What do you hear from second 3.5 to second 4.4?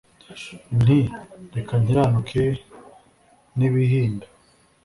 n' ibihinda,